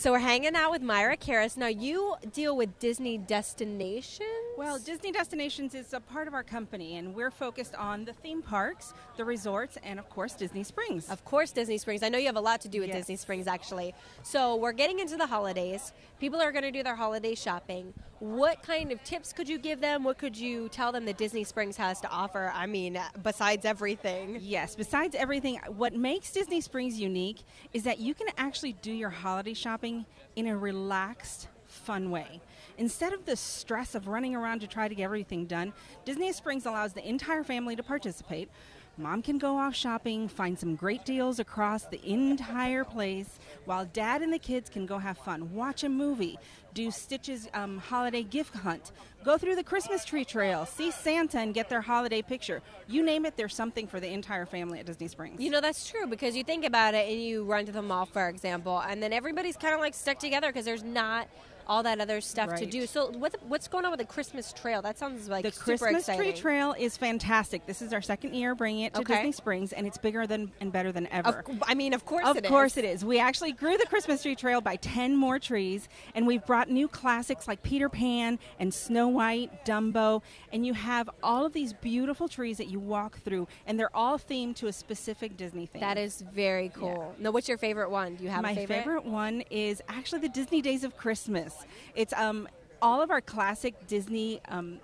[0.00, 1.58] So we're hanging out with Mayra Queris.
[1.58, 4.49] Now you deal with Disney destinations.
[4.60, 8.42] Well, Disney Destinations is a part of our company, and we're focused on the theme
[8.42, 11.08] parks, the resorts, and of course Disney Springs.
[11.08, 12.02] Of course, Disney Springs.
[12.02, 12.98] I know you have a lot to do with Yes.
[12.98, 13.94] Disney Springs, actually.
[14.22, 15.94] So we're getting into the holidays.
[16.18, 17.94] People are going to do their holiday shopping.
[18.18, 20.04] What kind of tips could you give them?
[20.04, 22.52] What could you tell them that Disney Springs has to offer?
[22.54, 24.40] I mean, besides everything.
[24.42, 29.08] Yes, besides everything, what makes Disney Springs unique is that you can actually do your
[29.08, 30.04] holiday shopping
[30.36, 32.40] in a relaxed, fun way.
[32.78, 35.72] Instead of the stress of running around to try to get everything done,
[36.04, 38.48] Disney Springs allows the entire family to participate.
[38.96, 44.20] Mom can go off shopping, find some great deals across the entire place, while dad
[44.20, 46.38] and the kids can go have fun, watch a movie,
[46.74, 48.92] do Stitch's um, holiday gift hunt,
[49.24, 52.60] go through the Christmas tree trail, see Santa and get their holiday picture.
[52.88, 55.40] You name it, there's something for the entire family at Disney Springs.
[55.40, 58.06] You know, that's true because you think about it and you run to the mall,
[58.06, 61.26] for example, and then everybody's kind of like stuck together because there's not
[61.70, 62.84] all that other stuff to do.
[62.84, 64.82] So, what, what's going on with the Christmas trail?
[64.82, 66.32] That sounds like the Christmas exciting.
[66.32, 67.64] tree trail is fantastic.
[67.64, 69.14] This is our second year bringing it to Okay.
[69.18, 71.44] Disney Springs, and it's bigger than and better than ever.
[71.48, 72.50] Of, I mean, of course Of it is.
[72.50, 73.04] course it is.
[73.04, 76.88] We actually grew the Christmas tree trail by 10 more trees, and we've brought new
[76.88, 82.26] classics like Peter Pan and Snow White, Dumbo, and you have all of these beautiful
[82.26, 85.80] trees that you walk through, and they're all themed to a specific Disney theme.
[85.80, 87.14] That is very cool.
[87.20, 88.16] Now, what's your favorite one?
[88.16, 89.04] Do you have My a favorite?
[89.04, 91.54] one is actually the Disney Days of Christmas.
[91.94, 92.48] It's um,
[92.82, 94.78] all of our classic Disney, um,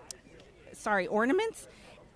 [0.72, 1.68] sorry, ornaments.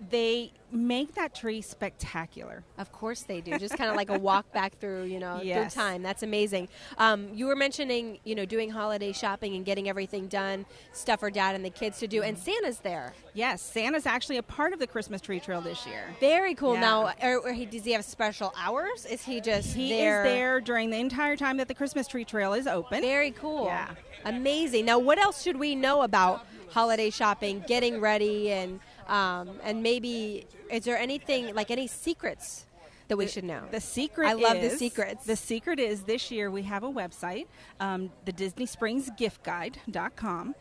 [0.09, 2.63] They make that tree spectacular.
[2.77, 3.57] Of course they do.
[3.59, 5.73] Just kind of like a walk back through, you know, Yes.
[5.73, 6.01] through time.
[6.01, 6.69] That's amazing.
[6.97, 11.29] Um, you were mentioning, you know, doing holiday shopping and getting everything done, stuff for
[11.29, 13.13] dad and the kids to do, and Santa's there.
[13.33, 16.03] Yes, Santa's actually a part of the Christmas tree trail this year.
[16.19, 16.73] Very cool.
[16.75, 16.79] Yeah.
[16.79, 19.05] Now, or, or he, does he have special hours?
[19.05, 20.25] Is he just He there?
[20.25, 23.01] is there during the entire time that the Christmas tree trail is open.
[23.01, 23.65] Very cool.
[23.65, 23.89] Yeah.
[24.25, 24.85] Amazing.
[24.85, 30.45] Now, what else should we know about holiday shopping, getting ready, and um, and maybe
[30.69, 32.65] is there anything like any secrets
[33.07, 33.63] that we should know?
[33.71, 35.25] The secret I love the secrets.
[35.25, 37.47] The secret is this year we have a website,
[37.79, 40.55] um, the Disney Springs Gift Guide.com.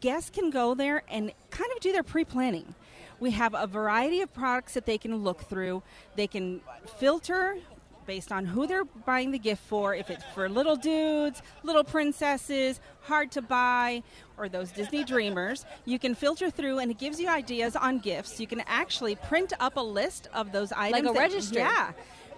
[0.00, 2.74] Guests can go there and kind of do their pre planning.
[3.18, 5.82] We have a variety of products that they can look through.
[6.16, 6.60] They can
[6.98, 7.58] filter
[8.06, 12.80] based on who they're buying the gift for, if it's for little dudes, little princesses,
[13.02, 14.02] hard to buy,
[14.36, 15.64] or those Disney dreamers.
[15.84, 18.40] You can filter through and it gives you ideas on gifts.
[18.40, 21.04] You can actually print up a list of those items.
[21.04, 21.58] Like a that- registry.
[21.58, 21.92] Yeah.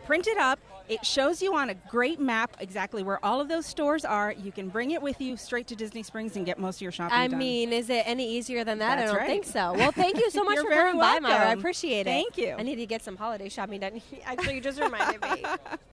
[0.04, 0.59] Print it up.
[0.87, 4.32] It shows you on a great map exactly where all of those stores are.
[4.32, 6.92] You can bring it with you straight to Disney Springs and get most of your
[6.92, 7.20] shopping done.
[7.20, 7.38] I done.
[7.38, 8.97] mean, is it any easier than that?
[8.97, 9.26] That's I don't right.
[9.26, 9.72] think so.
[9.72, 11.47] Well, thank you so much You're for very coming by, Mayra.
[11.47, 12.04] I appreciate it.
[12.10, 12.54] Thank you.
[12.59, 14.03] I need to get some holiday shopping done.
[14.26, 15.43] Actually, you just reminded me.